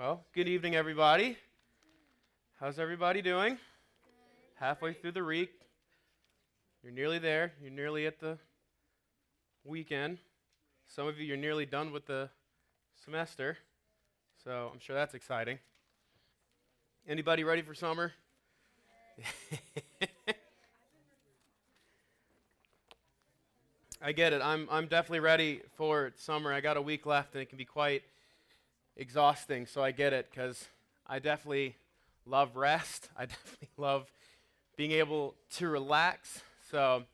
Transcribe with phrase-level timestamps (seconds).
[0.00, 1.36] Well, good evening, everybody.
[2.58, 3.58] How's everybody doing?
[4.54, 5.50] Halfway through the week.
[6.82, 7.52] You're nearly there.
[7.60, 8.38] You're nearly at the
[9.62, 10.16] weekend.
[10.88, 12.30] Some of you, you're nearly done with the
[13.04, 13.58] semester.
[14.42, 15.58] So I'm sure that's exciting.
[17.06, 18.12] Anybody ready for summer?
[24.00, 24.40] I get it.
[24.40, 26.54] I'm, I'm definitely ready for summer.
[26.54, 28.02] I got a week left, and it can be quite
[28.96, 30.66] exhausting, so I get it because
[31.06, 31.76] I definitely
[32.26, 33.08] love rest.
[33.16, 34.10] I definitely love
[34.76, 36.42] being able to relax.
[36.70, 37.04] So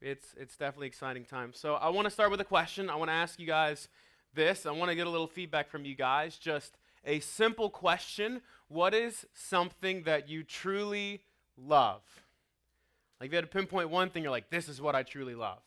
[0.00, 1.52] it's, it's definitely exciting time.
[1.54, 2.90] So I want to start with a question.
[2.90, 3.88] I want to ask you guys
[4.34, 4.66] this.
[4.66, 6.36] I want to get a little feedback from you guys.
[6.36, 11.22] Just a simple question What is something that you truly
[11.56, 12.02] love?
[13.20, 15.34] Like if you had to pinpoint one thing, you're like, this is what I truly
[15.34, 15.60] love.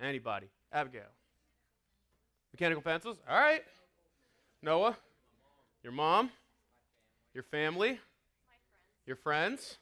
[0.00, 0.46] Anybody?
[0.72, 1.02] Abigail.
[2.58, 3.18] Mechanical pencils?
[3.30, 3.62] All right.
[4.62, 4.96] Noah?
[5.84, 6.28] Your mom?
[7.32, 8.00] Your family?
[9.06, 9.78] Your friends?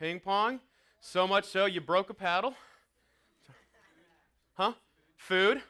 [0.00, 0.58] Ping pong.
[1.00, 2.54] So much so you broke a paddle?
[4.54, 4.72] Huh?
[5.16, 5.62] Food?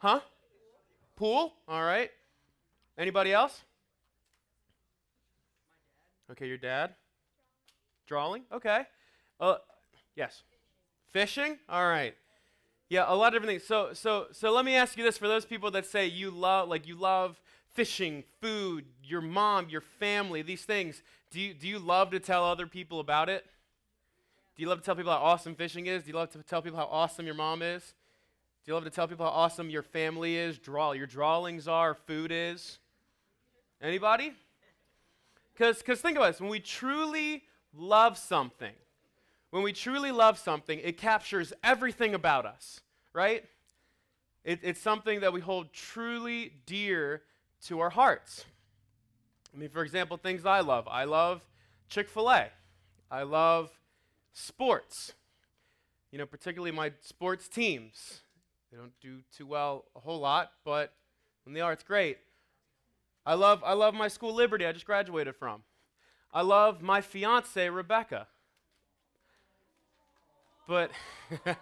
[0.00, 0.18] Huh?
[1.14, 1.52] Pool?
[1.68, 2.10] All right.
[2.98, 3.62] Anybody else?
[6.32, 6.96] Okay, your dad?
[8.08, 8.42] Drawing?
[8.52, 8.82] Okay.
[9.38, 9.58] Uh,
[10.16, 10.42] yes.
[11.06, 11.58] Fishing?
[11.68, 12.16] All right.
[12.88, 13.68] Yeah, a lot of different things.
[13.68, 16.68] So, so, so let me ask you this: for those people that say you love,
[16.68, 17.40] like you love
[17.74, 22.44] fishing, food, your mom, your family, these things, do you do you love to tell
[22.44, 23.44] other people about it?
[24.56, 26.02] Do you love to tell people how awesome fishing is?
[26.02, 27.94] Do you love to tell people how awesome your mom is?
[28.64, 30.58] Do you love to tell people how awesome your family is?
[30.58, 32.78] Draw your drawings are, food is.
[33.80, 34.32] Anybody?
[35.52, 37.44] Because because think about this: when we truly
[37.76, 38.74] love something,
[39.50, 42.80] when we truly love something, it captures everything about us,
[43.12, 43.44] right?
[44.44, 47.22] It, it's something that we hold truly dear
[47.66, 48.44] to our hearts.
[49.54, 50.86] I mean, for example, things I love.
[50.88, 51.42] I love
[51.88, 52.48] Chick fil A.
[53.10, 53.70] I love
[54.32, 55.14] sports.
[56.12, 58.20] You know, particularly my sports teams.
[58.70, 60.92] They don't do too well a whole lot, but
[61.44, 62.18] when they are, it's great.
[63.24, 65.62] I love, I love my school, Liberty, I just graduated from.
[66.32, 68.26] I love my fiance, Rebecca.
[70.68, 70.90] But,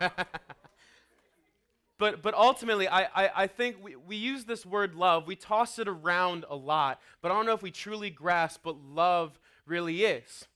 [1.98, 5.78] but, but ultimately, I, I, I think we, we use this word love, we toss
[5.78, 10.04] it around a lot, but I don't know if we truly grasp what love really
[10.04, 10.46] is.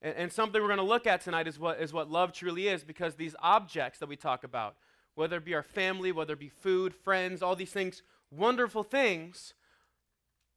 [0.00, 2.68] And, and something we're going to look at tonight is what, is what love truly
[2.68, 4.76] is because these objects that we talk about,
[5.16, 9.52] whether it be our family, whether it be food, friends, all these things, wonderful things,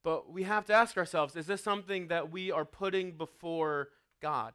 [0.03, 3.89] but we have to ask ourselves is this something that we are putting before
[4.21, 4.53] God?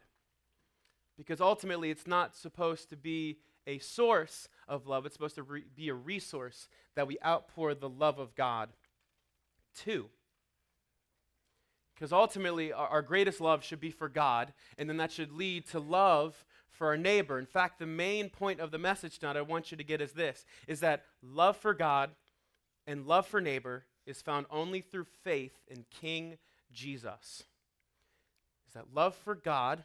[1.19, 5.65] Because ultimately, it's not supposed to be a source of love, it's supposed to re-
[5.77, 8.71] be a resource that we outpour the love of God
[9.85, 10.07] to.
[11.95, 15.67] Because ultimately, our, our, greatest love should be for God, and then that should lead
[15.69, 17.39] to love for our neighbor.
[17.39, 20.13] In fact, the main point of the message tonight I want you to get is
[20.13, 22.11] this is that love for God
[22.87, 26.39] and love for neighbor is found only through faith in King
[26.73, 27.43] Jesus.
[28.67, 29.85] Is that love for God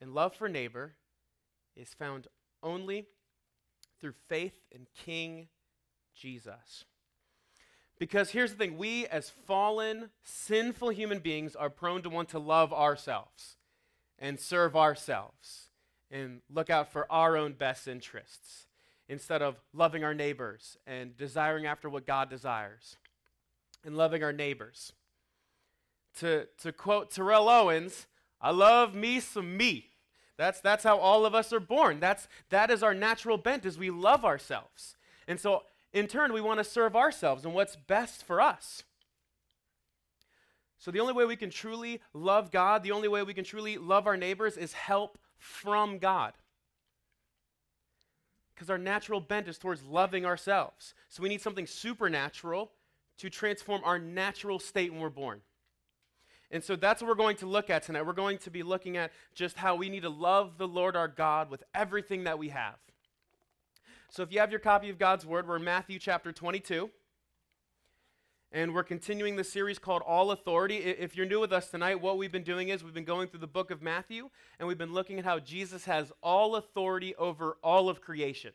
[0.00, 0.94] and love for neighbor
[1.76, 2.26] is found
[2.62, 3.06] only
[4.00, 5.48] through faith in King
[6.14, 6.84] Jesus.
[7.98, 12.38] Because here's the thing we, as fallen, sinful human beings, are prone to want to
[12.38, 13.56] love ourselves
[14.18, 15.70] and serve ourselves
[16.10, 18.66] and look out for our own best interests
[19.08, 22.96] instead of loving our neighbors and desiring after what God desires
[23.84, 24.92] and loving our neighbors.
[26.20, 28.06] To, to quote Terrell Owens,
[28.40, 29.90] I love me some me.
[30.36, 31.98] That's, that's how all of us are born.
[31.98, 34.96] That's, that is our natural bent, is we love ourselves.
[35.26, 38.82] And so, in turn, we want to serve ourselves and what's best for us.
[40.78, 43.78] So, the only way we can truly love God, the only way we can truly
[43.78, 46.34] love our neighbors is help from God.
[48.54, 50.92] Because our natural bent is towards loving ourselves.
[51.08, 52.72] So, we need something supernatural
[53.18, 55.40] to transform our natural state when we're born.
[56.50, 58.06] And so that's what we're going to look at tonight.
[58.06, 61.08] We're going to be looking at just how we need to love the Lord our
[61.08, 62.76] God with everything that we have.
[64.10, 66.90] So if you have your copy of God's Word, we're in Matthew chapter 22.
[68.52, 70.76] And we're continuing the series called All Authority.
[70.76, 73.40] If you're new with us tonight, what we've been doing is we've been going through
[73.40, 77.56] the book of Matthew, and we've been looking at how Jesus has all authority over
[77.62, 78.52] all of creation.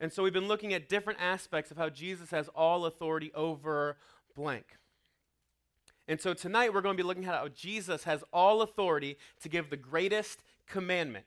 [0.00, 3.96] And so we've been looking at different aspects of how Jesus has all authority over
[4.36, 4.76] blank.
[6.06, 9.48] And so tonight we're going to be looking at how Jesus has all authority to
[9.48, 11.24] give the greatest commandment.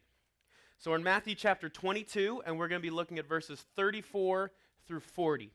[0.77, 4.51] So we're in Matthew chapter 22, and we're going to be looking at verses 34
[4.87, 5.51] through 40.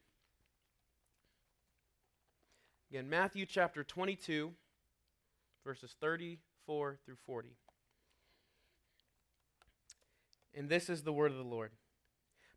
[2.91, 4.53] Again, Matthew chapter 22,
[5.65, 7.51] verses 34 through 40.
[10.55, 11.71] And this is the word of the Lord.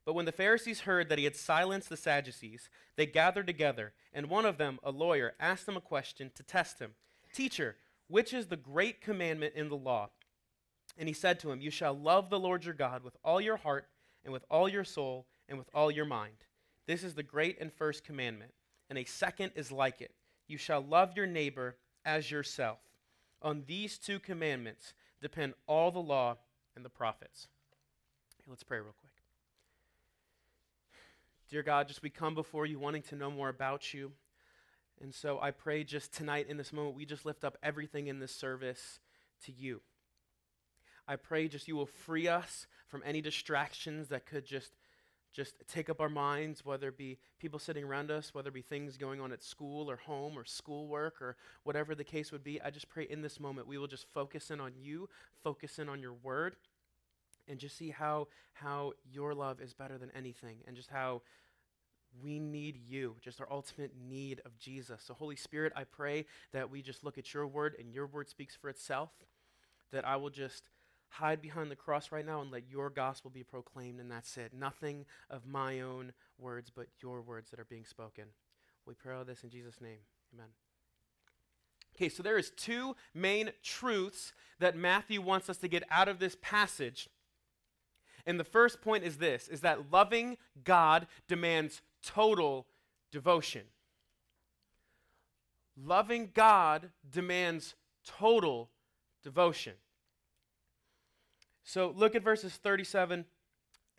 [0.05, 4.29] But when the Pharisees heard that he had silenced the Sadducees, they gathered together, and
[4.29, 6.91] one of them, a lawyer, asked him a question to test him
[7.33, 7.75] Teacher,
[8.07, 10.09] which is the great commandment in the law?
[10.97, 13.57] And he said to him, You shall love the Lord your God with all your
[13.57, 13.87] heart,
[14.23, 16.45] and with all your soul, and with all your mind.
[16.87, 18.53] This is the great and first commandment.
[18.89, 20.11] And a second is like it
[20.47, 22.79] You shall love your neighbor as yourself.
[23.41, 26.37] On these two commandments depend all the law
[26.75, 27.47] and the prophets.
[28.47, 29.04] Let's pray real quick.
[31.47, 34.11] Dear God, just we come before you wanting to know more about you.
[34.99, 38.19] And so I pray just tonight in this moment, we just lift up everything in
[38.19, 38.99] this service
[39.45, 39.81] to you.
[41.07, 44.71] I pray just you will free us from any distractions that could just
[45.33, 48.61] just take up our minds, whether it be people sitting around us, whether it be
[48.61, 52.61] things going on at school or home or schoolwork or whatever the case would be.
[52.61, 55.09] I just pray in this moment we will just focus in on you,
[55.43, 56.55] focus in on your word,
[57.47, 61.21] and just see how how your love is better than anything and just how
[62.23, 65.01] we need you, just our ultimate need of Jesus.
[65.05, 68.29] So, Holy Spirit, I pray that we just look at your word and your word
[68.29, 69.09] speaks for itself,
[69.91, 70.69] that I will just
[71.09, 74.53] hide behind the cross right now and let your gospel be proclaimed, and that's it.
[74.53, 78.25] Nothing of my own words, but your words that are being spoken.
[78.85, 79.99] We pray all this in Jesus' name.
[80.33, 80.47] Amen.
[81.95, 86.19] Okay, so there is two main truths that Matthew wants us to get out of
[86.19, 87.09] this passage.
[88.25, 92.65] And the first point is this is that loving God demands total
[93.11, 93.63] devotion.
[95.77, 97.75] Loving God demands
[98.05, 98.69] total
[99.23, 99.73] devotion.
[101.63, 103.25] So look at verses 37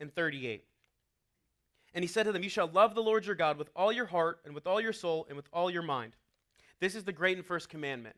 [0.00, 0.64] and 38.
[1.94, 4.06] And he said to them, You shall love the Lord your God with all your
[4.06, 6.14] heart, and with all your soul, and with all your mind.
[6.79, 8.17] This is the great and first commandment.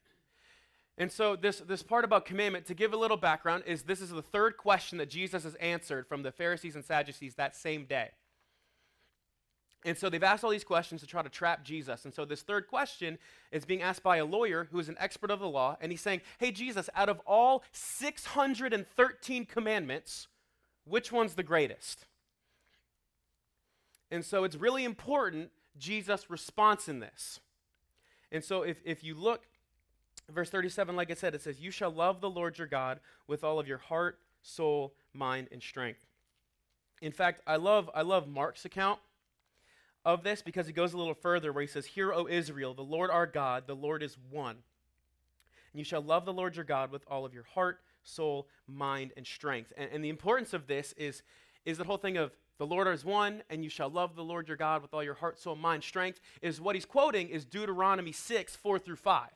[0.99, 4.11] And so, this, this part about commandment, to give a little background, is this is
[4.11, 8.11] the third question that Jesus has answered from the Pharisees and Sadducees that same day.
[9.85, 12.05] And so they've asked all these questions to try to trap Jesus.
[12.05, 13.17] And so this third question
[13.53, 15.77] is being asked by a lawyer who is an expert of the law.
[15.81, 20.27] And he's saying, Hey, Jesus, out of all 613 commandments,
[20.85, 22.07] which one's the greatest?
[24.11, 27.39] And so it's really important Jesus' response in this.
[28.33, 29.47] And so if, if you look
[30.33, 33.45] verse 37, like I said, it says, You shall love the Lord your God with
[33.45, 36.01] all of your heart, soul, mind, and strength.
[37.01, 38.99] In fact, I love, I love Mark's account
[40.05, 42.83] of this because he goes a little further where he says, Hear, O Israel, the
[42.83, 44.57] Lord our God, the Lord is one.
[45.73, 49.13] And you shall love the Lord your God with all of your heart, soul, mind,
[49.17, 49.73] and strength.
[49.77, 51.23] And, and the importance of this is,
[51.65, 54.49] is the whole thing of the Lord is one, and you shall love the Lord
[54.49, 58.11] your God with all your heart, soul, mind, strength, is what he's quoting is Deuteronomy
[58.11, 59.29] 6, 4 through 5.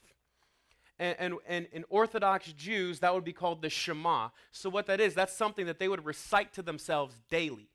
[1.02, 4.28] And, and, and in Orthodox Jews, that would be called the Shema.
[4.52, 7.68] So, what that is, that's something that they would recite to themselves daily.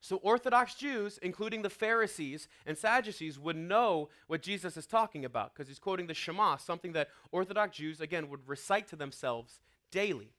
[0.00, 5.52] So, Orthodox Jews, including the Pharisees and Sadducees, would know what Jesus is talking about
[5.52, 9.60] because he's quoting the Shema, something that Orthodox Jews, again, would recite to themselves
[9.90, 10.32] daily.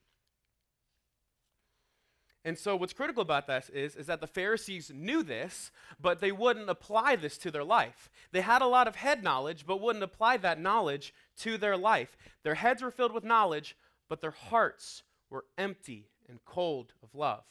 [2.45, 6.31] And so, what's critical about this is, is that the Pharisees knew this, but they
[6.31, 8.09] wouldn't apply this to their life.
[8.31, 12.15] They had a lot of head knowledge, but wouldn't apply that knowledge to their life.
[12.43, 13.75] Their heads were filled with knowledge,
[14.07, 17.43] but their hearts were empty and cold of love.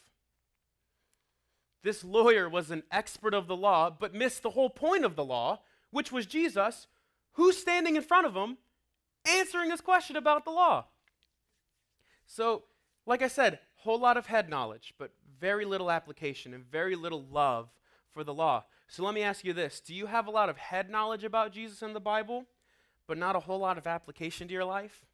[1.83, 5.23] This lawyer was an expert of the law, but missed the whole point of the
[5.23, 5.61] law,
[5.91, 6.87] which was Jesus,
[7.33, 8.57] who's standing in front of him
[9.25, 10.85] answering his question about the law.
[12.25, 12.63] So,
[13.05, 17.25] like I said, whole lot of head knowledge, but very little application and very little
[17.31, 17.69] love
[18.11, 18.65] for the law.
[18.87, 21.53] So let me ask you this Do you have a lot of head knowledge about
[21.53, 22.45] Jesus and the Bible,
[23.07, 25.05] but not a whole lot of application to your life?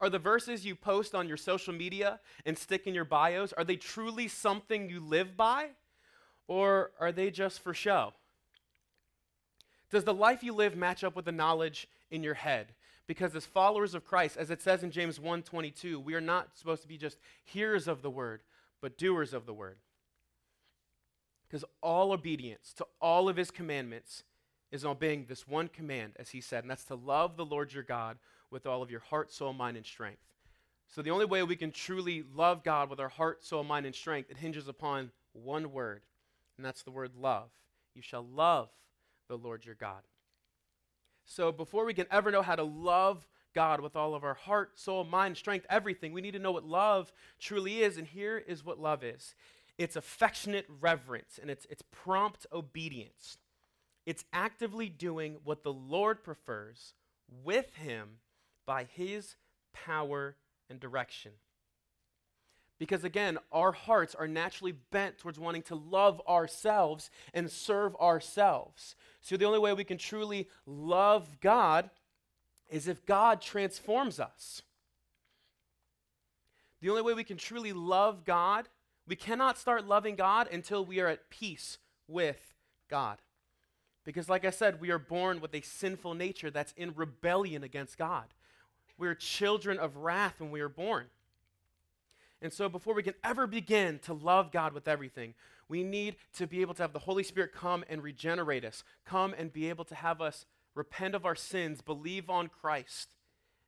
[0.00, 3.62] Are the verses you post on your social media and stick in your bios, are
[3.62, 5.68] they truly something you live by?
[6.48, 8.12] Or are they just for show?
[9.90, 12.74] Does the life you live match up with the knowledge in your head?
[13.06, 16.82] Because as followers of Christ, as it says in James 1:22, we are not supposed
[16.82, 18.42] to be just hearers of the word,
[18.80, 19.78] but doers of the word.
[21.46, 24.24] Because all obedience to all of his commandments
[24.70, 27.82] is obeying this one command, as he said, and that's to love the Lord your
[27.82, 28.18] God
[28.50, 30.22] with all of your heart, soul, mind, and strength.
[30.88, 33.94] So the only way we can truly love God with our heart, soul, mind, and
[33.94, 36.02] strength, it hinges upon one word,
[36.56, 37.50] and that's the word love.
[37.94, 38.70] You shall love
[39.28, 40.02] the Lord your God.
[41.24, 44.78] So before we can ever know how to love God with all of our heart,
[44.78, 48.64] soul, mind, strength, everything, we need to know what love truly is, and here is
[48.64, 49.34] what love is.
[49.78, 53.38] It's affectionate reverence and it's, it's prompt obedience.
[54.04, 56.94] It's actively doing what the Lord prefers
[57.44, 58.18] with Him
[58.66, 59.36] by His
[59.72, 60.36] power
[60.68, 61.32] and direction.
[62.82, 68.96] Because again, our hearts are naturally bent towards wanting to love ourselves and serve ourselves.
[69.20, 71.90] So the only way we can truly love God
[72.68, 74.62] is if God transforms us.
[76.80, 78.68] The only way we can truly love God,
[79.06, 82.52] we cannot start loving God until we are at peace with
[82.90, 83.18] God.
[84.04, 87.96] Because, like I said, we are born with a sinful nature that's in rebellion against
[87.96, 88.34] God.
[88.98, 91.06] We're children of wrath when we are born.
[92.42, 95.34] And so, before we can ever begin to love God with everything,
[95.68, 99.32] we need to be able to have the Holy Spirit come and regenerate us, come
[99.38, 100.44] and be able to have us
[100.74, 103.14] repent of our sins, believe on Christ,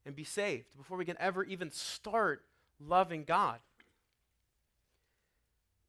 [0.04, 2.42] and be saved before we can ever even start
[2.80, 3.60] loving God.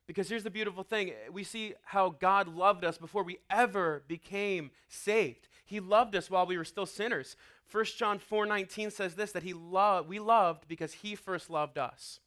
[0.08, 4.70] Because here's the beautiful thing we see how God loved us before we ever became
[4.88, 5.48] saved.
[5.65, 7.36] He loved us while we were still sinners.
[7.72, 12.20] 1 John 4:19 says this that he loved we loved because he first loved us.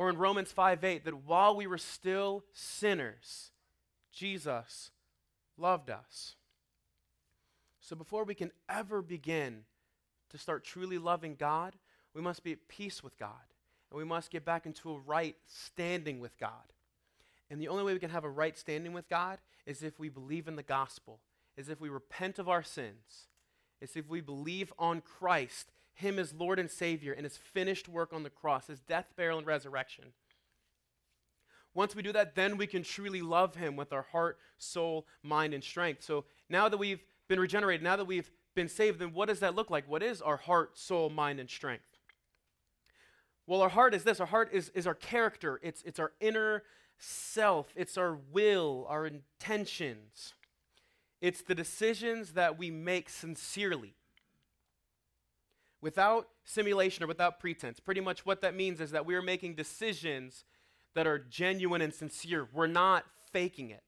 [0.00, 3.52] Or in Romans 5:8 that while we were still sinners,
[4.10, 4.92] Jesus
[5.58, 6.36] loved us.
[7.80, 9.66] So before we can ever begin
[10.30, 11.78] to start truly loving God,
[12.14, 13.52] we must be at peace with God.
[13.90, 16.72] And we must get back into a right standing with God.
[17.50, 20.08] And the only way we can have a right standing with God is if we
[20.08, 21.20] believe in the gospel,
[21.58, 23.28] is if we repent of our sins,
[23.82, 28.12] is if we believe on Christ, Him as Lord and Savior, and His finished work
[28.12, 30.12] on the cross, His death, burial, and resurrection.
[31.72, 35.54] Once we do that, then we can truly love Him with our heart, soul, mind,
[35.54, 36.02] and strength.
[36.02, 39.54] So now that we've been regenerated, now that we've been saved, then what does that
[39.54, 39.88] look like?
[39.88, 41.96] What is our heart, soul, mind, and strength?
[43.46, 46.62] Well, our heart is this our heart is, is our character, it's, it's our inner
[46.98, 50.34] self, it's our will, our intentions.
[51.20, 53.94] It's the decisions that we make sincerely
[55.80, 57.80] without simulation or without pretense.
[57.80, 60.44] Pretty much what that means is that we are making decisions
[60.94, 62.48] that are genuine and sincere.
[62.52, 63.82] We're not faking it.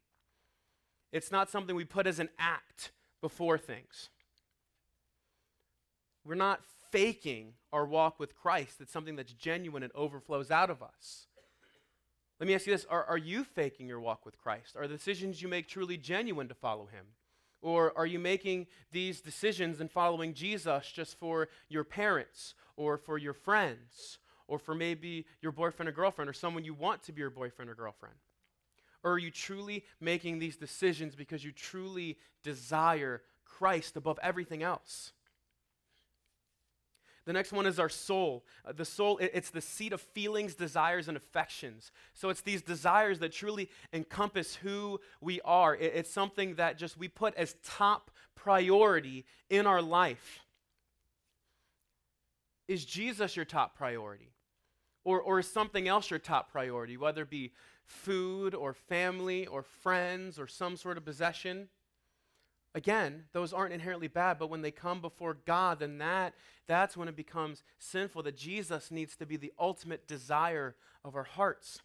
[1.12, 4.08] It's not something we put as an act before things.
[6.25, 8.80] We're not faking our walk with Christ.
[8.80, 11.26] It's something that's genuine and overflows out of us.
[12.38, 14.76] Let me ask you this are, are you faking your walk with Christ?
[14.76, 17.06] Are the decisions you make truly genuine to follow Him?
[17.62, 23.16] Or are you making these decisions and following Jesus just for your parents or for
[23.16, 27.21] your friends or for maybe your boyfriend or girlfriend or someone you want to be
[27.21, 28.16] your boyfriend or girlfriend?
[29.04, 35.12] Or are you truly making these decisions because you truly desire Christ above everything else?
[37.25, 38.45] The next one is our soul.
[38.64, 41.93] Uh, the soul, it, it's the seat of feelings, desires, and affections.
[42.14, 45.76] So it's these desires that truly encompass who we are.
[45.76, 50.41] It, it's something that just we put as top priority in our life.
[52.67, 54.33] Is Jesus your top priority?
[55.05, 57.52] Or, or is something else your top priority, whether it be
[57.85, 61.69] food or family or friends or some sort of possession?
[62.75, 66.35] Again, those aren't inherently bad, but when they come before God, then that,
[66.67, 70.75] that's when it becomes sinful, that Jesus needs to be the ultimate desire
[71.05, 71.81] of our hearts.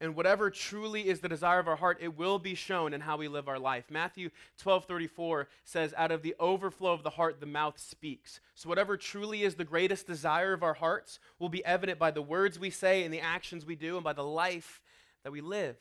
[0.00, 3.18] And whatever truly is the desire of our heart, it will be shown in how
[3.18, 3.84] we live our life.
[3.90, 8.40] Matthew 12 34 says, Out of the overflow of the heart, the mouth speaks.
[8.54, 12.22] So, whatever truly is the greatest desire of our hearts will be evident by the
[12.22, 14.80] words we say and the actions we do and by the life
[15.22, 15.76] that we live.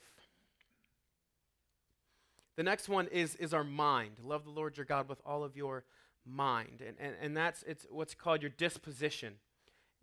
[2.60, 4.18] The next one is, is our mind.
[4.22, 5.86] Love the Lord your God with all of your
[6.26, 6.84] mind.
[6.86, 9.36] And, and, and that's it's what's called your disposition.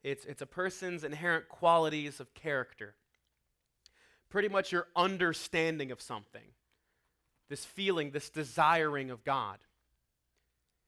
[0.02, 2.94] It's, it's a person's inherent qualities of character.
[4.30, 6.46] Pretty much your understanding of something.
[7.50, 9.58] This feeling, this desiring of God.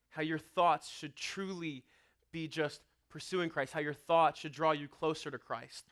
[0.09, 1.83] How your thoughts should truly
[2.31, 3.73] be just pursuing Christ.
[3.73, 5.85] How your thoughts should draw you closer to Christ.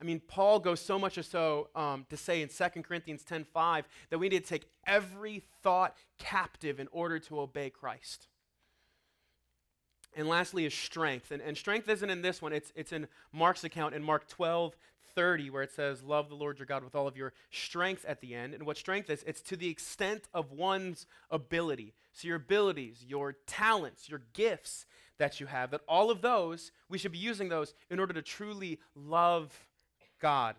[0.00, 3.84] I mean, Paul goes so much as so um, to say in 2 Corinthians 10.5
[4.10, 8.28] that we need to take every thought captive in order to obey Christ.
[10.14, 11.30] And lastly is strength.
[11.30, 12.52] And, and strength isn't in this one.
[12.52, 14.76] It's, it's in Mark's account in Mark 12,
[15.14, 18.20] 30, where it says, Love the Lord your God with all of your strength at
[18.20, 18.54] the end.
[18.54, 21.94] And what strength is, it's to the extent of one's ability.
[22.12, 24.86] So your abilities, your talents, your gifts
[25.18, 28.22] that you have, that all of those, we should be using those in order to
[28.22, 29.67] truly love
[30.18, 30.56] God.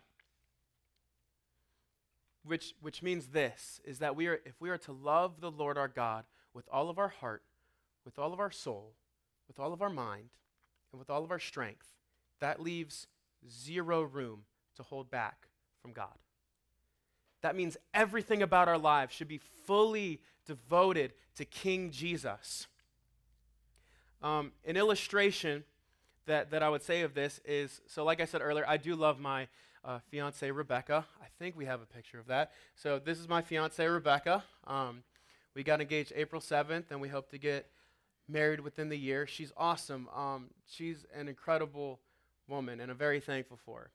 [2.43, 5.77] Which, which means this is that we are, if we are to love the Lord
[5.77, 6.23] our God
[6.53, 7.43] with all of our heart,
[8.05, 8.93] with all of our soul,
[9.47, 10.29] with all of our mind,
[10.91, 11.93] and with all of our strength,
[12.39, 13.07] that leaves
[13.47, 14.43] zero room
[14.75, 15.47] to hold back
[15.81, 16.17] from God.
[17.41, 22.67] that means everything about our lives should be fully devoted to King Jesus.
[24.21, 25.63] Um, an illustration
[26.29, 28.95] that, that I would say of this is so, like I said earlier, I do
[28.95, 29.47] love my
[29.83, 31.05] uh, fiance Rebecca.
[31.21, 32.51] I think we have a picture of that.
[32.75, 34.43] So, this is my fiance Rebecca.
[34.67, 35.03] Um,
[35.55, 37.67] we got engaged April 7th, and we hope to get
[38.27, 39.25] married within the year.
[39.25, 40.07] She's awesome.
[40.15, 41.99] Um, she's an incredible
[42.47, 43.91] woman, and I'm very thankful for her.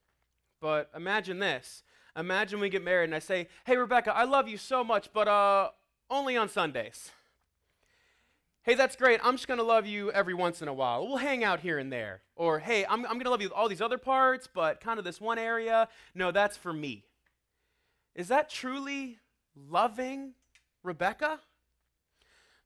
[0.61, 1.85] But imagine this.
[2.17, 5.29] Imagine we get married, and I say, Hey, Rebecca, I love you so much, but
[5.29, 5.71] uh,
[6.11, 7.13] only on Sundays.
[8.65, 9.21] Hey, that's great.
[9.23, 11.07] I'm just going to love you every once in a while.
[11.07, 12.23] We'll hang out here and there.
[12.35, 14.99] Or, hey, I'm, I'm going to love you with all these other parts, but kind
[14.99, 15.87] of this one area.
[16.15, 17.05] No, that's for me.
[18.15, 19.19] Is that truly
[19.55, 20.33] loving
[20.83, 21.41] Rebecca?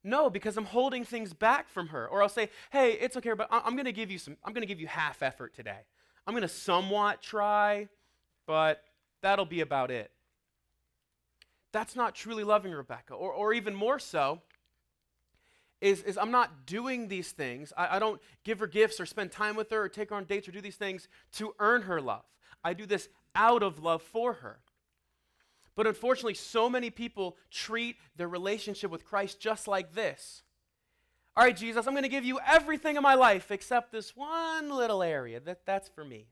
[0.05, 2.07] No, because I'm holding things back from her.
[2.07, 4.63] Or I'll say, hey, it's okay, but I'm going to give you some, I'm going
[4.63, 5.81] to give you half effort today.
[6.29, 7.89] I'm going to somewhat try,
[8.47, 8.85] but
[9.21, 10.13] that'll be about it.
[11.73, 13.15] That's not truly loving Rebecca.
[13.15, 14.43] Or, or even more so,
[15.81, 17.73] is, is I'm not doing these things.
[17.77, 20.25] I, I don't give her gifts or spend time with her or take her on
[20.25, 22.25] dates or do these things to earn her love.
[22.65, 24.59] I do this out of love for her.
[25.77, 30.43] But unfortunately, so many people treat their relationship with Christ just like this.
[31.37, 34.71] All right, Jesus, I'm going to give you everything in my life except this one
[34.71, 35.39] little area.
[35.39, 36.27] That, that's for me.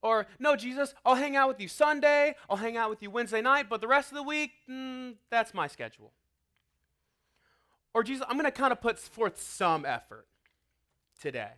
[0.00, 3.42] Or, no, Jesus, I'll hang out with you Sunday, I'll hang out with you Wednesday
[3.42, 6.12] night, but the rest of the week, mm, that's my schedule.
[7.94, 10.26] Or, Jesus, I'm going to kind of put forth some effort
[11.20, 11.50] today.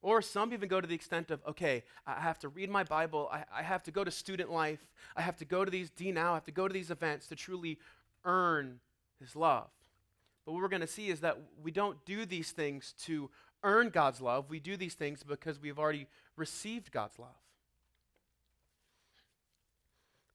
[0.00, 3.28] Or some even go to the extent of, okay, I have to read my Bible,
[3.32, 4.84] I, I have to go to student life,
[5.16, 7.28] I have to go to these D now, I have to go to these events
[7.28, 7.78] to truly
[8.24, 8.80] earn
[9.20, 9.68] his love.
[10.44, 13.30] But what we're going to see is that we don't do these things to
[13.62, 14.50] earn God's love.
[14.50, 17.28] We do these things because we've already received God's love.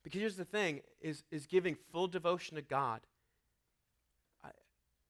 [0.04, 3.02] Because here's the thing is, is giving full devotion to God.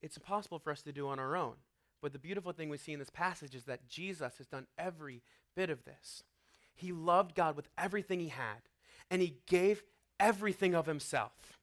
[0.02, 1.56] It's impossible for us to do on our own.
[2.02, 5.24] But the beautiful thing we see in this passage is that Jesus has done every
[5.56, 6.24] bit of this.
[6.76, 8.70] He loved God with everything he had,
[9.10, 9.84] and he gave
[10.20, 11.58] everything of himself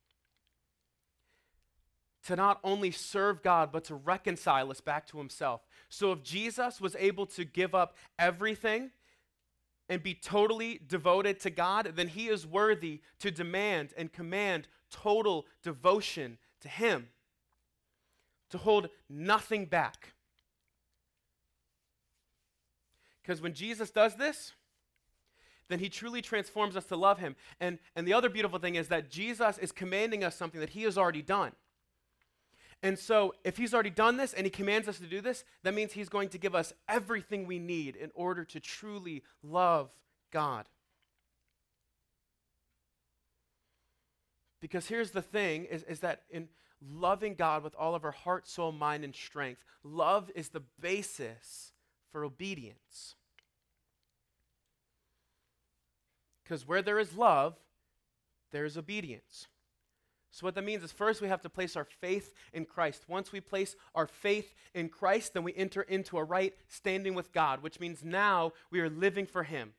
[2.25, 5.61] to not only serve God, but to reconcile us back to himself.
[5.89, 8.91] So if Jesus was able to give up everything
[9.87, 15.45] and be totally devoted to God, then he is worthy to demand and command total
[15.61, 17.09] devotion to him,
[18.49, 20.13] to hold nothing back.
[23.21, 24.53] Because when Jesus does this,
[25.67, 27.35] then he truly transforms us to love him.
[27.59, 30.83] And, and the other beautiful thing is that Jesus is commanding us something that he
[30.83, 31.53] has already done.
[32.83, 35.73] And so, if he's already done this and he commands us to do this, that
[35.73, 39.89] means he's going to give us everything we need in order to truly love
[40.31, 40.67] God.
[44.59, 46.47] Because here's the thing is, is that in
[46.89, 51.73] loving God with all of our heart, soul, mind, and strength, love is the basis
[52.11, 53.15] for obedience.
[56.43, 57.55] Because where there is love,
[58.51, 59.47] there is obedience.
[60.31, 63.05] So, what that means is first we have to place our faith in Christ.
[63.07, 67.31] Once we place our faith in Christ, then we enter into a right standing with
[67.31, 69.73] God, which means now we are living for Him,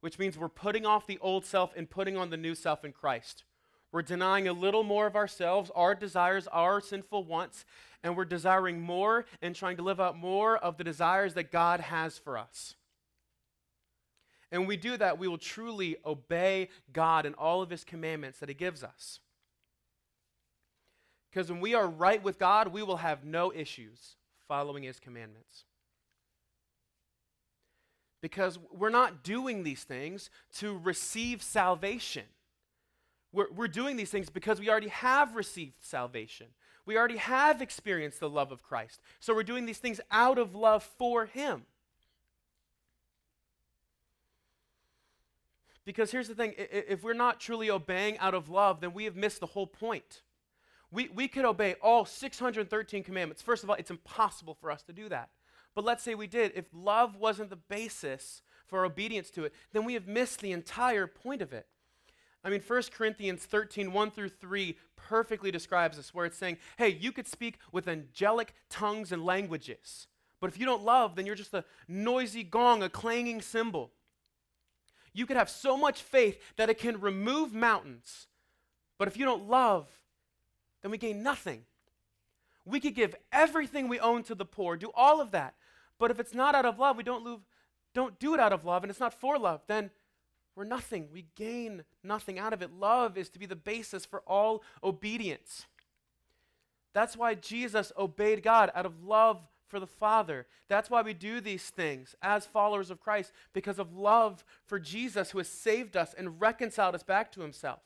[0.00, 2.92] which means we're putting off the old self and putting on the new self in
[2.92, 3.44] Christ.
[3.92, 7.64] We're denying a little more of ourselves, our desires, our sinful wants,
[8.02, 11.80] and we're desiring more and trying to live out more of the desires that God
[11.80, 12.76] has for us.
[14.52, 18.38] And when we do that, we will truly obey God and all of his commandments
[18.38, 19.20] that he gives us.
[21.30, 24.16] Because when we are right with God, we will have no issues
[24.48, 25.64] following his commandments.
[28.20, 32.24] Because we're not doing these things to receive salvation.
[33.32, 36.48] We're, we're doing these things because we already have received salvation.
[36.84, 39.00] We already have experienced the love of Christ.
[39.20, 41.62] So we're doing these things out of love for Him.
[45.84, 49.16] Because here's the thing if we're not truly obeying out of love, then we have
[49.16, 50.22] missed the whole point.
[50.92, 53.42] We, we could obey all 613 commandments.
[53.42, 55.30] First of all, it's impossible for us to do that.
[55.74, 56.52] But let's say we did.
[56.54, 61.06] If love wasn't the basis for obedience to it, then we have missed the entire
[61.06, 61.66] point of it.
[62.42, 66.88] I mean, 1 Corinthians 13, 1 through 3 perfectly describes this, where it's saying, hey,
[66.88, 70.06] you could speak with angelic tongues and languages,
[70.40, 73.90] but if you don't love, then you're just a noisy gong, a clanging cymbal.
[75.12, 78.28] You could have so much faith that it can remove mountains,
[78.96, 79.88] but if you don't love,
[80.82, 81.64] then we gain nothing.
[82.64, 85.54] We could give everything we own to the poor, do all of that,
[85.98, 87.40] but if it's not out of love, we don't, love,
[87.92, 89.90] don't do it out of love, and it's not for love, then
[90.56, 91.08] we're nothing.
[91.12, 92.72] We gain nothing out of it.
[92.72, 95.66] Love is to be the basis for all obedience.
[96.92, 100.46] That's why Jesus obeyed God out of love for the Father.
[100.68, 105.30] That's why we do these things as followers of Christ, because of love for Jesus
[105.30, 107.80] who has saved us and reconciled us back to himself.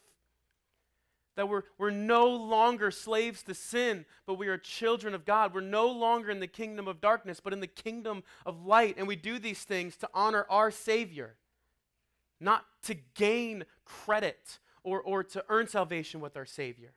[1.36, 5.52] That we're, we're no longer slaves to sin, but we are children of God.
[5.52, 8.94] We're no longer in the kingdom of darkness, but in the kingdom of light.
[8.96, 11.34] And we do these things to honor our Savior,
[12.40, 16.92] not to gain credit or, or to earn salvation with our Savior.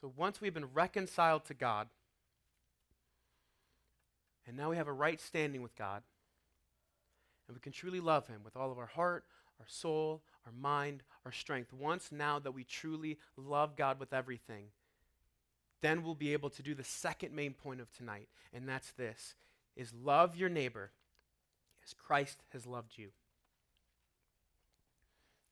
[0.00, 1.88] So once we've been reconciled to God,
[4.46, 6.02] and now we have a right standing with God,
[7.46, 9.24] and we can truly love Him with all of our heart,
[9.58, 11.72] our soul, our mind, our strength.
[11.72, 14.66] Once now that we truly love God with everything,
[15.80, 19.34] then we'll be able to do the second main point of tonight, and that's this
[19.78, 20.90] is love your neighbor
[21.82, 23.08] as Christ has loved you.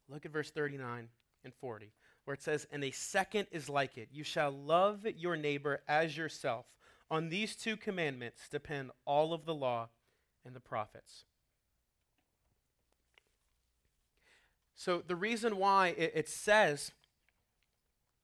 [0.09, 1.09] Look at verse 39
[1.45, 1.93] and 40
[2.27, 4.09] where it says, And a second is like it.
[4.13, 6.67] You shall love your neighbor as yourself.
[7.11, 9.89] On these two commandments depend all of the law
[10.45, 11.25] and the prophets.
[14.75, 16.91] So, the reason why it, it says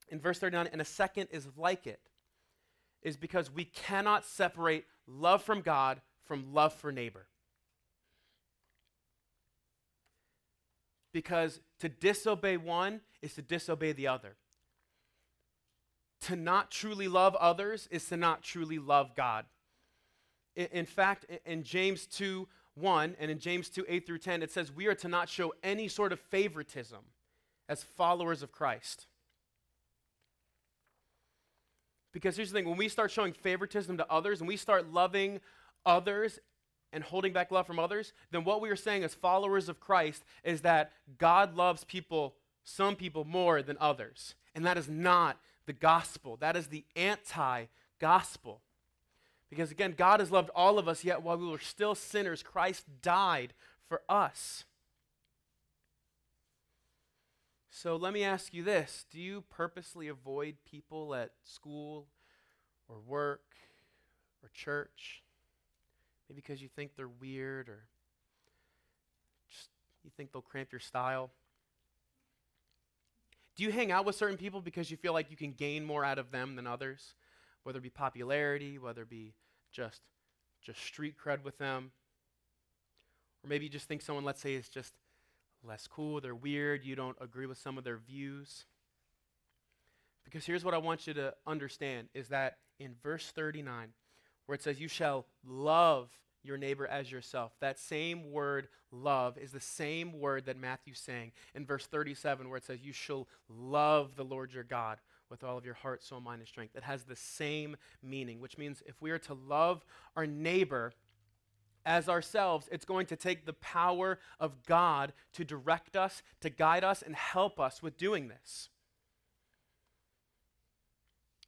[0.09, 2.01] in verse 39, and a second is like it,
[3.03, 7.27] is because we cannot separate love from God from love for neighbor.
[11.13, 14.37] Because to disobey one is to disobey the other.
[16.23, 19.45] To not truly love others is to not truly love God.
[20.55, 24.51] In, in fact, in James 2 1 and in James 2 8 through 10, it
[24.51, 27.01] says we are to not show any sort of favoritism
[27.69, 29.07] as followers of Christ.
[32.13, 35.41] Because here's the thing when we start showing favoritism to others and we start loving
[35.85, 36.39] others
[36.93, 40.23] and holding back love from others, then what we are saying as followers of Christ
[40.45, 44.35] is that God loves people, some people more than others.
[44.55, 46.37] And that is not the gospel.
[46.37, 47.65] That is the anti
[47.99, 48.61] gospel.
[49.49, 52.85] Because again, God has loved all of us, yet while we were still sinners, Christ
[53.01, 53.55] died
[53.87, 54.65] for us.
[57.75, 62.07] So let me ask you this Do you purposely avoid people at school
[62.87, 63.57] or work
[64.43, 65.23] or church?
[66.29, 67.85] Maybe because you think they're weird or
[69.49, 69.71] just
[70.05, 71.31] you think they'll cramp your style.
[73.57, 76.05] Do you hang out with certain people because you feel like you can gain more
[76.05, 77.15] out of them than others?
[77.63, 79.33] Whether it be popularity, whether it be
[79.73, 80.03] just
[80.61, 81.93] just street cred with them.
[83.43, 84.93] Or maybe you just think someone, let's say, is just
[85.65, 88.65] less cool, they're weird, you don't agree with some of their views.
[90.25, 93.89] Because here's what I want you to understand is that in verse 39,
[94.47, 96.11] where it says, You shall love
[96.43, 97.53] your neighbor as yourself.
[97.61, 102.59] That same word, love, is the same word that Matthew sang in verse 37, where
[102.59, 104.99] it says, You shall love the Lord your God
[105.31, 106.77] with all of your heart, soul, mind, and strength.
[106.77, 110.93] It has the same meaning, which means if we are to love our neighbor
[111.85, 116.85] as ourselves, it's going to take the power of God to direct us, to guide
[116.85, 118.69] us, and help us with doing this.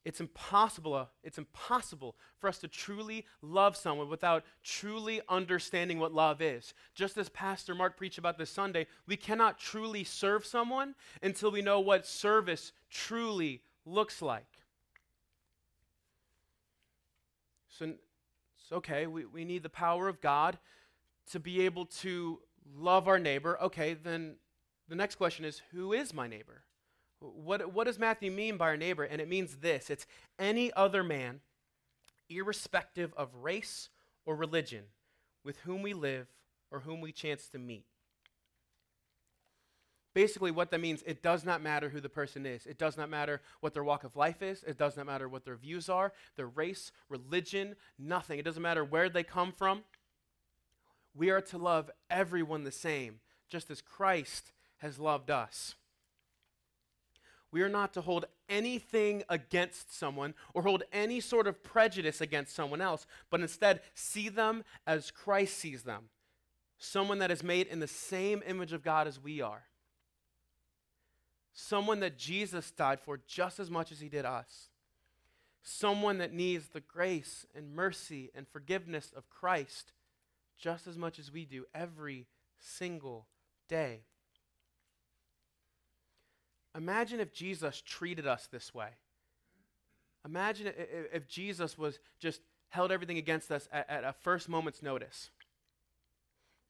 [0.04, 6.42] It's impossible, it's impossible for us to truly love someone without truly understanding what love
[6.42, 6.74] is.
[6.94, 11.62] Just as Pastor Mark preached about this Sunday, we cannot truly serve someone until we
[11.62, 14.44] know what service truly looks like.
[17.70, 17.94] So
[18.64, 20.56] it's okay, we, we need the power of God
[21.32, 22.40] to be able to
[22.74, 23.58] love our neighbor.
[23.60, 24.36] Okay, then
[24.88, 26.62] the next question is who is my neighbor?
[27.20, 29.04] What, what does Matthew mean by our neighbor?
[29.04, 30.06] And it means this it's
[30.38, 31.40] any other man,
[32.30, 33.90] irrespective of race
[34.24, 34.84] or religion,
[35.44, 36.28] with whom we live
[36.70, 37.84] or whom we chance to meet.
[40.14, 42.66] Basically, what that means, it does not matter who the person is.
[42.66, 44.62] It does not matter what their walk of life is.
[44.62, 48.38] It does not matter what their views are, their race, religion, nothing.
[48.38, 49.82] It doesn't matter where they come from.
[51.16, 55.74] We are to love everyone the same, just as Christ has loved us.
[57.50, 62.54] We are not to hold anything against someone or hold any sort of prejudice against
[62.54, 66.08] someone else, but instead see them as Christ sees them
[66.78, 69.62] someone that is made in the same image of God as we are.
[71.54, 74.70] Someone that Jesus died for just as much as he did us.
[75.62, 79.92] Someone that needs the grace and mercy and forgiveness of Christ
[80.58, 82.26] just as much as we do every
[82.58, 83.26] single
[83.68, 84.00] day.
[86.76, 88.88] Imagine if Jesus treated us this way.
[90.24, 90.72] Imagine
[91.12, 92.40] if Jesus was just
[92.70, 95.30] held everything against us at, at a first moment's notice.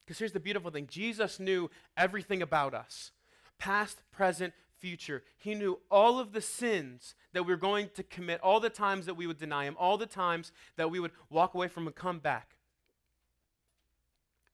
[0.05, 3.11] Because here's the beautiful thing Jesus knew everything about us
[3.57, 5.23] past, present, future.
[5.37, 9.05] He knew all of the sins that we were going to commit, all the times
[9.05, 11.95] that we would deny Him, all the times that we would walk away from and
[11.95, 12.55] come back.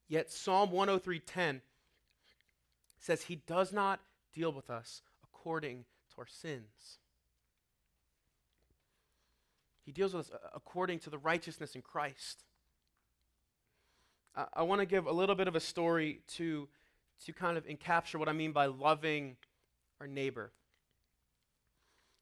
[0.07, 1.61] Yet Psalm 103:10
[2.99, 4.01] says He does not
[4.33, 6.99] deal with us according to our sins.
[9.85, 12.43] He deals with us uh, according to the righteousness in Christ.
[14.35, 16.67] I, I want to give a little bit of a story to,
[17.25, 19.37] to kind of encapture what I mean by loving
[20.01, 20.51] our neighbor.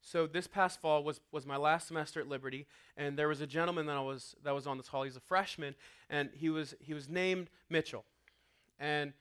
[0.02, 3.48] So this past fall was, was my last semester at Liberty, and there was a
[3.48, 5.04] gentleman that I was that was on this hall.
[5.04, 5.76] He's a freshman,
[6.10, 8.06] and he was he was named Mitchell.
[8.80, 9.14] And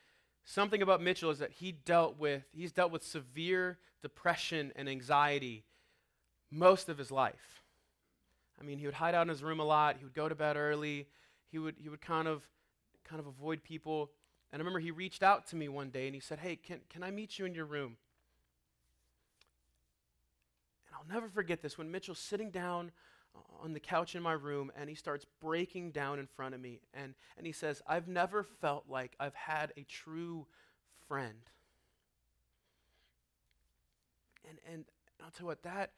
[0.45, 5.65] something about Mitchell is that he dealt with he's dealt with severe depression and anxiety
[6.51, 7.63] most of his life.
[8.61, 9.97] I mean, he would hide out in his room a lot.
[9.99, 11.07] He would go to bed early.
[11.51, 12.43] He would he would kind of
[13.05, 14.11] kind of avoid people.
[14.53, 16.81] And I remember he reached out to me one day and he said, "Hey, can
[16.89, 17.97] can I meet you in your room?"
[20.99, 22.91] I'll never forget this when Mitchell's sitting down
[23.35, 26.61] uh, on the couch in my room and he starts breaking down in front of
[26.61, 30.47] me and, and he says, I've never felt like I've had a true
[31.07, 31.39] friend.
[34.49, 34.85] And, and
[35.23, 35.93] I'll tell you what, that,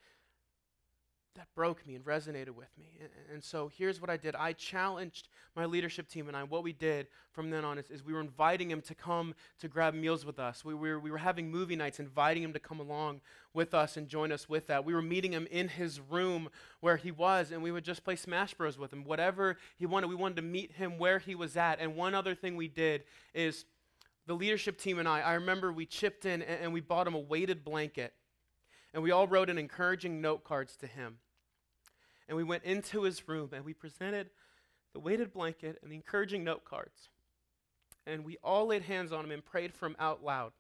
[1.37, 2.99] that broke me and resonated with me.
[3.33, 6.43] And, so here's what I did I challenged my leadership team and I.
[6.43, 9.69] What we did from then on is, is we were inviting him to come to
[9.69, 10.65] grab meals with us.
[10.65, 13.21] We, we, were, we were having movie nights, inviting him to come along
[13.55, 14.85] with us and join us with that.
[14.85, 16.49] We were meeting him in his room
[16.81, 19.05] where he was, and we would just play Smash Bros with him.
[19.05, 21.81] Whatever he wanted, we wanted to meet him where he was at.
[21.81, 23.65] And one other thing we did is
[24.27, 27.15] the leadership team and I, I remember we chipped in and, and we bought him
[27.15, 28.13] a weighted blanket
[28.93, 31.19] and we all wrote an encouraging note cards to him.
[32.29, 34.31] And we went into his room and we presented
[34.93, 37.09] the weighted blanket and the encouraging note cards.
[38.07, 40.53] And we all laid hands on him and prayed for him out loud.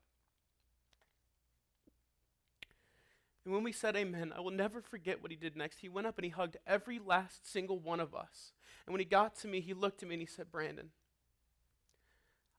[3.45, 5.79] And when we said amen, I will never forget what he did next.
[5.79, 8.53] He went up and he hugged every last single one of us.
[8.87, 10.91] And when he got to me, he looked at me and he said, Brandon,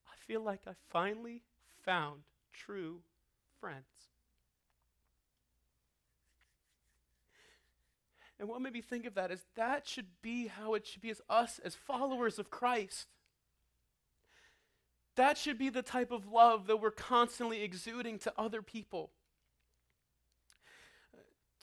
[0.06, 1.42] I feel like I finally
[1.84, 3.00] found true
[3.60, 4.11] friends.
[8.42, 11.10] And what made me think of that is that should be how it should be
[11.10, 13.06] as us as followers of Christ.
[15.14, 19.10] That should be the type of love that we're constantly exuding to other people.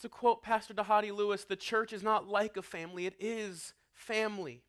[0.04, 4.62] To quote Pastor Dhati Lewis, the church is not like a family, it is family.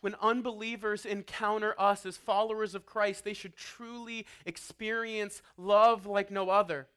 [0.00, 6.50] When unbelievers encounter us as followers of Christ, they should truly experience love like no
[6.50, 6.88] other.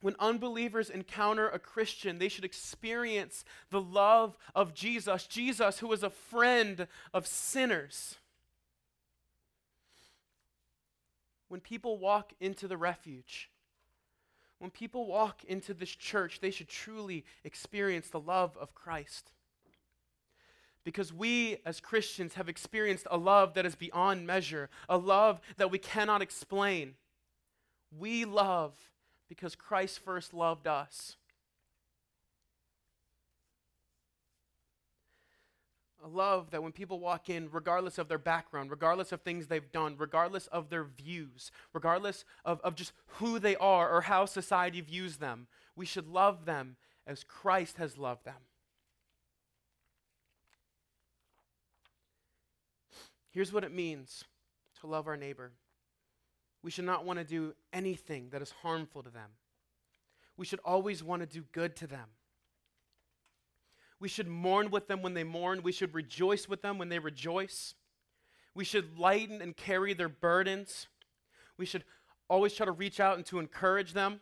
[0.00, 6.02] When unbelievers encounter a Christian, they should experience the love of Jesus, Jesus, who is
[6.02, 8.16] a friend of sinners.
[11.48, 13.50] When people walk into the refuge,
[14.58, 19.32] when people walk into this church, they should truly experience the love of Christ.
[20.84, 25.70] Because we as Christians have experienced a love that is beyond measure, a love that
[25.70, 26.94] we cannot explain.
[27.98, 28.72] We love
[29.30, 31.16] because Christ first loved us.
[36.04, 39.70] A love that when people walk in, regardless of their background, regardless of things they've
[39.70, 44.80] done, regardless of their views, regardless of, of just who they are or how society
[44.80, 48.34] views them, we should love them as Christ has loved them.
[53.30, 54.24] Here's what it means
[54.80, 55.52] to love our neighbor
[56.62, 59.30] we should not want to do anything that is harmful to them.
[60.36, 62.08] We should always want to do good to them.
[63.98, 65.62] We should mourn with them when they mourn.
[65.62, 67.74] We should rejoice with them when they rejoice.
[68.54, 70.86] We should lighten and carry their burdens.
[71.58, 71.84] We should
[72.28, 74.20] always try to reach out and to encourage them.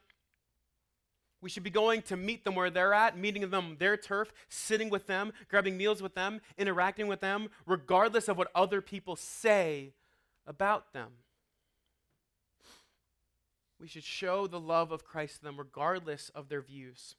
[1.40, 4.90] We should be going to meet them where they're at, meeting them their turf, sitting
[4.90, 9.92] with them, grabbing meals with them, interacting with them, regardless of what other people say
[10.46, 11.12] about them.
[13.80, 17.16] We should show the love of Christ to them regardless of their views.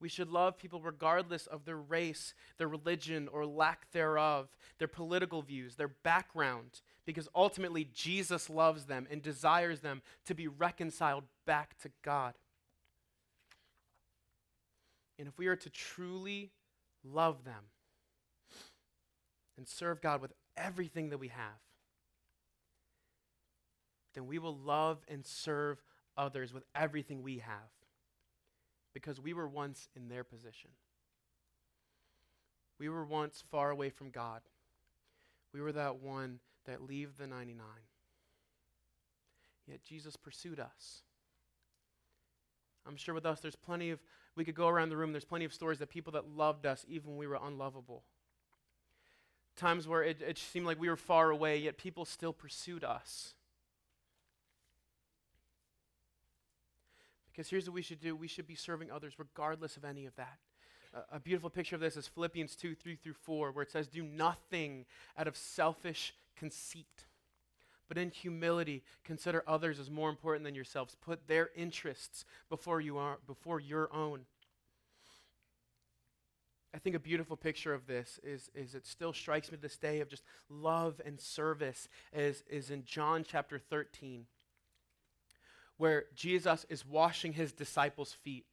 [0.00, 5.42] We should love people regardless of their race, their religion, or lack thereof, their political
[5.42, 11.76] views, their background, because ultimately Jesus loves them and desires them to be reconciled back
[11.82, 12.34] to God.
[15.18, 16.52] And if we are to truly
[17.02, 17.64] love them
[19.56, 21.58] and serve God with everything that we have,
[24.18, 25.80] then we will love and serve
[26.16, 27.70] others with everything we have
[28.92, 30.70] because we were once in their position.
[32.80, 34.40] We were once far away from God.
[35.54, 37.64] We were that one that leave the 99.
[39.68, 41.02] Yet Jesus pursued us.
[42.88, 44.00] I'm sure with us, there's plenty of,
[44.34, 46.84] we could go around the room, there's plenty of stories that people that loved us
[46.88, 48.02] even when we were unlovable.
[49.54, 53.34] Times where it, it seemed like we were far away, yet people still pursued us.
[57.38, 60.16] Because here's what we should do we should be serving others regardless of any of
[60.16, 60.38] that.
[60.92, 63.86] A, a beautiful picture of this is Philippians 2 3 through 4, where it says,
[63.86, 67.06] Do nothing out of selfish conceit,
[67.86, 70.96] but in humility consider others as more important than yourselves.
[71.00, 74.22] Put their interests before, you are, before your own.
[76.74, 80.00] I think a beautiful picture of this is, is it still strikes me this day
[80.00, 84.26] of just love and service is, is in John chapter 13
[85.78, 88.44] where Jesus is washing his disciples' feet.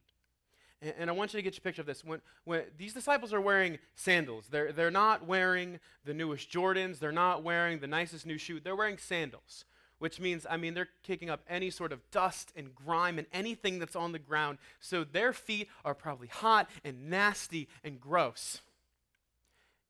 [0.80, 2.04] And, and, I want you to get your picture of this.
[2.04, 7.12] When, when these disciples are wearing sandals, they're, they're not wearing the newest Jordans, they're
[7.12, 9.64] not wearing the nicest new shoe, they're wearing sandals,
[9.98, 13.78] which means, I mean, they're kicking up any sort of dust and grime and anything
[13.78, 14.58] that's on the ground.
[14.78, 18.60] So their feet are probably hot and nasty and gross.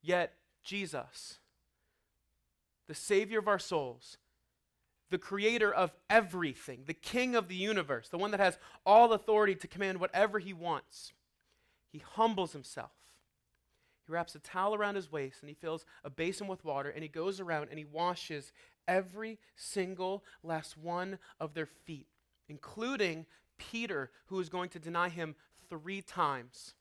[0.01, 1.39] Yet, Jesus,
[2.87, 4.17] the Savior of our souls,
[5.09, 9.55] the creator of everything, the king of the universe, the one that has all authority
[9.55, 11.13] to command whatever he wants.
[11.91, 12.91] He humbles himself.
[14.05, 17.03] He wraps a towel around his waist and he fills a basin with water and
[17.03, 18.51] he goes around and he washes
[18.87, 22.07] every single last one of their feet,
[22.47, 23.25] including
[23.57, 25.35] Peter, who is going to deny him
[25.69, 26.73] three times,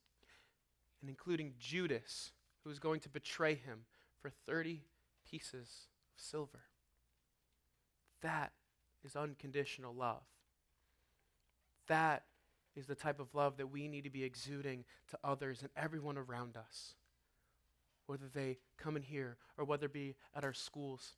[1.00, 2.32] and including Judas,
[2.64, 3.80] who is going to betray him
[4.20, 4.82] for 30
[5.28, 6.60] pieces of silver.
[8.22, 8.52] That
[9.04, 10.22] is unconditional love.
[11.88, 12.24] That
[12.74, 16.18] is the type of love that we need to be exuding to others and everyone
[16.18, 16.94] around us,
[18.06, 21.12] whether they come in here or whether it be at our schools,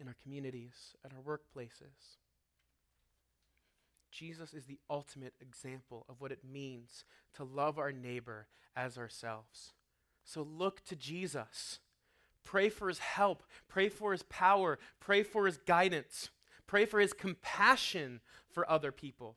[0.00, 2.18] in our communities, at our workplaces.
[4.10, 7.04] Jesus is the ultimate example of what it means
[7.34, 9.74] to love our neighbor as ourselves.
[10.24, 11.80] So look to Jesus.
[12.46, 13.42] Pray for his help.
[13.68, 14.78] Pray for his power.
[15.00, 16.30] Pray for his guidance.
[16.66, 19.36] Pray for his compassion for other people.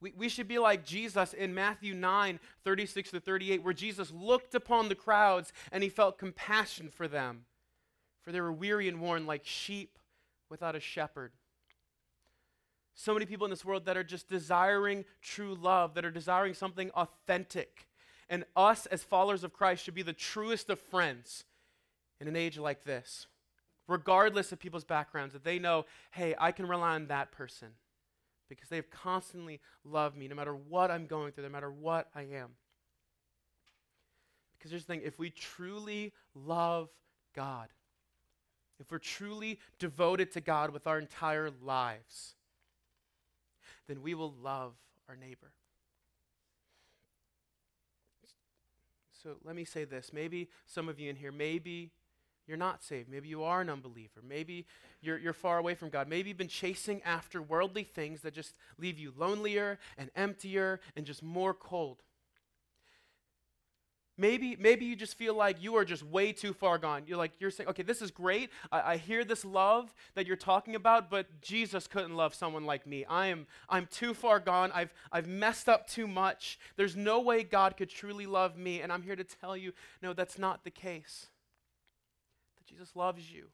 [0.00, 4.54] We, we should be like Jesus in Matthew 9, 36 to 38, where Jesus looked
[4.54, 7.44] upon the crowds and he felt compassion for them,
[8.22, 9.98] for they were weary and worn like sheep
[10.50, 11.32] without a shepherd.
[12.94, 16.54] So many people in this world that are just desiring true love, that are desiring
[16.54, 17.86] something authentic
[18.32, 21.44] and us, as followers of Christ, should be the truest of friends
[22.18, 23.26] in an age like this,
[23.86, 27.68] regardless of people's backgrounds, that they know, hey, I can rely on that person
[28.48, 32.22] because they've constantly loved me no matter what I'm going through, no matter what I
[32.22, 32.52] am.
[34.56, 36.88] Because here's the thing if we truly love
[37.36, 37.68] God,
[38.80, 42.34] if we're truly devoted to God with our entire lives,
[43.88, 44.72] then we will love
[45.06, 45.52] our neighbor.
[49.22, 50.12] So let me say this.
[50.12, 51.90] Maybe some of you in here, maybe
[52.46, 53.08] you're not saved.
[53.08, 54.20] Maybe you are an unbeliever.
[54.26, 54.66] Maybe
[55.00, 56.08] you're, you're far away from God.
[56.08, 61.06] Maybe you've been chasing after worldly things that just leave you lonelier and emptier and
[61.06, 62.02] just more cold.
[64.18, 67.04] Maybe, maybe you just feel like you are just way too far gone.
[67.06, 68.50] You're like, you're saying, okay, this is great.
[68.70, 72.86] I, I, hear this love that you're talking about, but Jesus couldn't love someone like
[72.86, 73.06] me.
[73.06, 74.70] I am, I'm too far gone.
[74.74, 76.58] I've, I've messed up too much.
[76.76, 78.82] There's no way God could truly love me.
[78.82, 79.72] And I'm here to tell you,
[80.02, 81.28] no, that's not the case.
[82.58, 83.46] That Jesus loves you.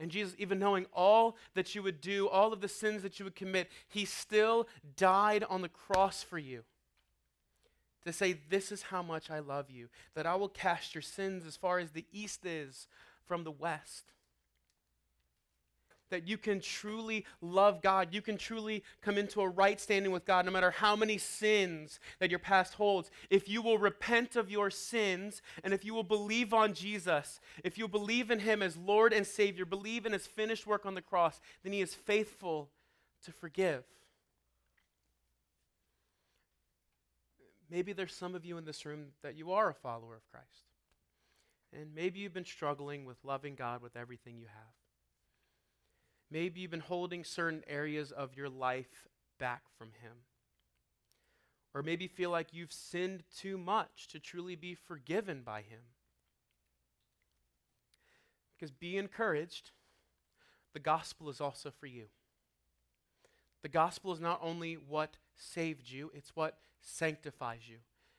[0.00, 3.24] And Jesus, even knowing all that you would do, all of the sins that you
[3.26, 6.64] would commit, he still died on the cross for you
[8.04, 11.46] to say, This is how much I love you, that I will cast your sins
[11.46, 12.86] as far as the east is
[13.26, 14.12] from the west.
[16.10, 18.08] That you can truly love God.
[18.12, 21.98] You can truly come into a right standing with God no matter how many sins
[22.18, 23.10] that your past holds.
[23.30, 27.78] If you will repent of your sins and if you will believe on Jesus, if
[27.78, 31.00] you believe in Him as Lord and Savior, believe in His finished work on the
[31.00, 32.68] cross, then He is faithful
[33.24, 33.84] to forgive.
[37.72, 40.66] Maybe there's some of you in this room that you are a follower of Christ.
[41.72, 44.74] And maybe you've been struggling with loving God with everything you have.
[46.30, 49.08] Maybe you've been holding certain areas of your life
[49.38, 50.12] back from Him.
[51.72, 55.80] Or maybe feel like you've sinned too much to truly be forgiven by Him.
[58.54, 59.70] Because be encouraged,
[60.74, 62.04] the gospel is also for you.
[63.62, 67.78] The gospel is not only what saved you, it's what sanctifies you.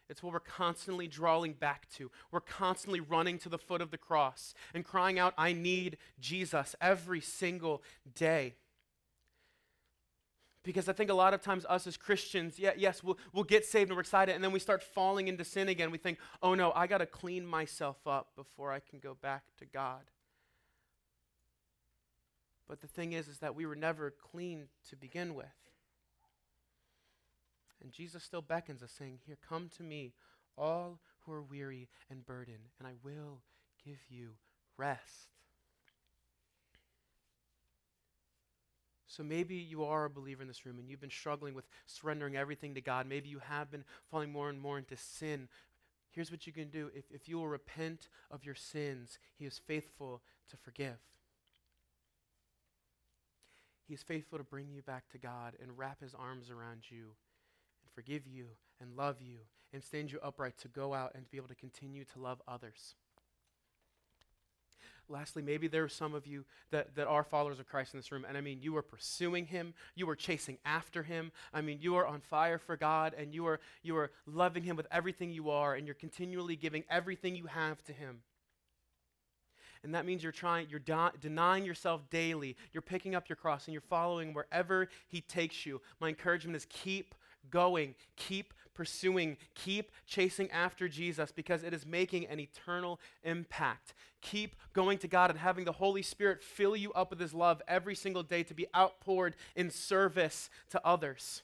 [0.09, 2.11] It's what we're constantly drawing back to.
[2.31, 6.75] We're constantly running to the foot of the cross and crying out, I need Jesus
[6.81, 7.81] every single
[8.13, 8.55] day.
[10.63, 13.65] Because I think a lot of times, us as Christians, yeah, yes, we'll, we'll get
[13.65, 15.91] saved and we're excited, and then we start falling into sin again.
[15.91, 19.43] We think, oh no, I got to clean myself up before I can go back
[19.59, 20.03] to God.
[22.67, 25.47] But the thing is, is that we were never clean to begin with.
[27.83, 30.13] And Jesus still beckons us, saying, Here, come to me,
[30.57, 33.41] all who are weary and burdened, and I will
[33.85, 34.31] give you
[34.77, 35.29] rest.
[39.13, 42.35] So maybe you are a believer in this room and you've been struggling with surrendering
[42.35, 43.05] everything to God.
[43.07, 45.49] Maybe you have been falling more and more into sin.
[46.09, 49.61] Here's what you can do if, if you will repent of your sins, He is
[49.67, 50.97] faithful to forgive.
[53.87, 57.11] He is faithful to bring you back to God and wrap His arms around you
[57.93, 58.47] forgive you
[58.79, 59.37] and love you
[59.73, 62.41] and stand you upright to go out and to be able to continue to love
[62.47, 62.95] others.
[65.09, 68.11] Lastly, maybe there are some of you that, that are followers of Christ in this
[68.11, 71.31] room, and I mean, you are pursuing Him, you are chasing after Him.
[71.53, 74.77] I mean, you are on fire for God, and you are, you are loving Him
[74.77, 78.21] with everything you are, and you're continually giving everything you have to Him.
[79.83, 82.55] And that means you're trying, you're de- denying yourself daily.
[82.71, 85.81] You're picking up your cross and you're following wherever He takes you.
[85.99, 87.13] My encouragement is keep
[87.49, 93.93] going, keep pursuing, keep chasing after Jesus because it is making an eternal impact.
[94.21, 97.61] Keep going to God and having the Holy Spirit fill you up with His love
[97.67, 101.43] every single day to be outpoured in service to others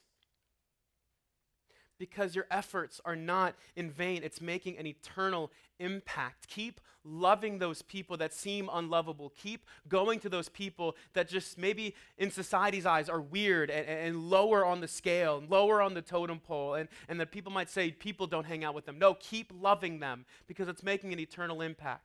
[1.99, 4.23] because your efforts are not in vain.
[4.23, 6.47] It's making an eternal impact.
[6.47, 9.33] Keep loving those people that seem unlovable.
[9.37, 14.29] Keep going to those people that just maybe in society's eyes are weird and, and
[14.29, 17.91] lower on the scale, lower on the totem pole, and, and that people might say
[17.91, 18.97] people don't hang out with them.
[18.97, 22.03] No, keep loving them because it's making an eternal impact.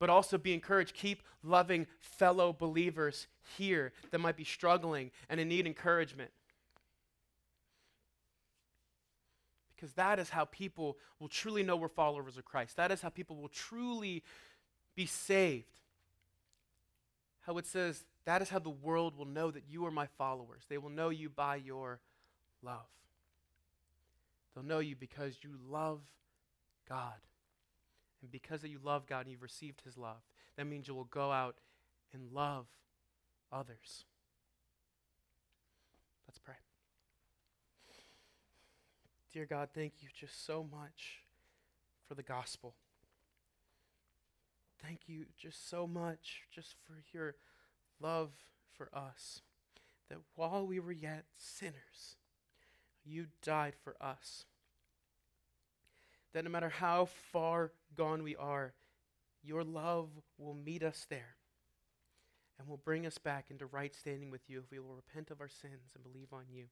[0.00, 0.94] But also be encouraged.
[0.94, 6.30] Keep loving fellow believers here that might be struggling and in need encouragement.
[9.84, 12.78] Because that is how people will truly know we're followers of Christ.
[12.78, 14.22] That is how people will truly
[14.96, 15.66] be saved.
[17.42, 20.62] How it says, that is how the world will know that you are my followers.
[20.70, 22.00] They will know you by your
[22.62, 22.86] love.
[24.54, 26.00] They'll know you because you love
[26.88, 27.20] God.
[28.22, 30.22] And because that you love God and you've received his love,
[30.56, 31.56] that means you will go out
[32.14, 32.64] and love
[33.52, 34.06] others.
[36.26, 36.54] Let's pray.
[39.34, 41.24] Dear God, thank you just so much
[42.06, 42.76] for the gospel.
[44.80, 47.34] Thank you just so much just for your
[48.00, 48.30] love
[48.76, 49.40] for us.
[50.08, 52.14] That while we were yet sinners,
[53.04, 54.44] you died for us.
[56.32, 58.72] That no matter how far gone we are,
[59.42, 61.34] your love will meet us there
[62.56, 65.40] and will bring us back into right standing with you if we will repent of
[65.40, 66.66] our sins and believe on you.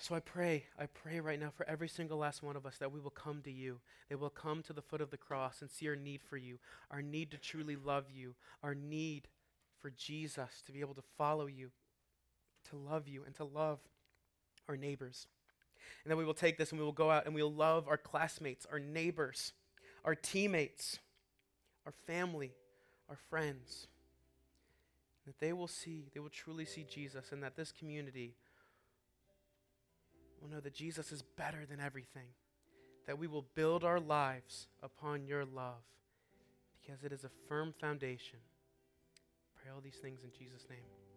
[0.00, 2.92] So I pray, I pray right now for every single last one of us that
[2.92, 5.68] we will come to you, that we'll come to the foot of the cross and
[5.68, 6.58] see our need for you,
[6.90, 9.26] our need to truly love you, our need
[9.80, 11.70] for Jesus to be able to follow you,
[12.70, 13.80] to love you, and to love
[14.68, 15.26] our neighbors.
[16.04, 17.88] And then we will take this and we will go out and we will love
[17.88, 19.52] our classmates, our neighbors,
[20.04, 21.00] our teammates,
[21.86, 22.52] our family,
[23.08, 23.88] our friends.
[25.26, 28.34] That they will see, they will truly see Jesus, and that this community
[30.40, 32.28] will know that Jesus is better than everything,
[33.06, 35.82] that we will build our lives upon your love
[36.80, 38.38] because it is a firm foundation.
[39.54, 41.07] Pray all these things in Jesus' name.